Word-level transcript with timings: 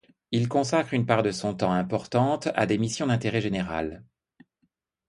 Il 0.31 0.47
consacre 0.49 0.95
une 0.95 1.05
part 1.05 1.21
de 1.21 1.29
son 1.31 1.53
temps 1.53 1.71
importante 1.73 2.47
à 2.55 2.65
des 2.65 2.79
missions 2.79 3.05
d'intérêt 3.05 3.39
général. 3.39 4.03